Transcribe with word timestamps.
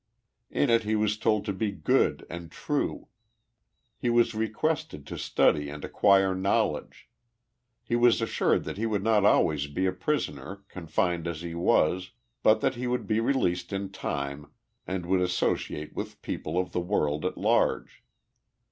In 0.49 0.71
it 0.71 0.81
he 0.81 0.95
was 0.95 1.15
told 1.15 1.45
to 1.45 1.53
be 1.53 1.69
good 1.71 2.25
and 2.27 2.49
true. 2.51 3.09
He 3.99 4.09
was 4.09 4.33
re 4.33 4.49
quested 4.49 5.05
to 5.05 5.15
study 5.15 5.69
and 5.69 5.85
acquire 5.85 6.33
knowledge. 6.33 7.07
He 7.83 7.95
was 7.95 8.19
assured 8.19 8.63
that 8.63 8.77
he 8.77 8.87
would 8.87 9.03
not 9.03 9.25
always 9.25 9.67
be 9.67 9.85
a 9.85 9.91
prisoner, 9.91 10.63
confined 10.69 11.27
as 11.27 11.41
he 11.43 11.53
was, 11.53 12.13
but 12.41 12.61
that 12.61 12.73
he 12.73 12.87
would 12.87 13.05
be 13.05 13.19
released 13.19 13.71
in 13.71 13.91
time 13.91 14.49
and 14.87 15.05
would 15.05 15.21
associate 15.21 15.93
with 15.95 16.19
people 16.23 16.57
of 16.57 16.71
the 16.71 16.81
world 16.81 17.23
at 17.23 17.37
large. 17.37 18.01